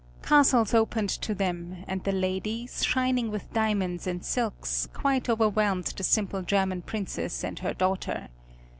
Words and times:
Castles 0.23 0.73
opened 0.73 1.09
to 1.09 1.35
them 1.35 1.83
and 1.87 2.03
the 2.03 2.11
ladies, 2.11 2.83
shining 2.83 3.29
with 3.29 3.53
diamonds 3.53 4.07
and 4.07 4.25
silks, 4.25 4.87
quite 4.93 5.29
overwhelmed 5.29 5.83
the 5.95 6.03
simple 6.03 6.41
German 6.41 6.81
Princess 6.81 7.43
and 7.43 7.59
her 7.59 7.75
daughter. 7.75 8.29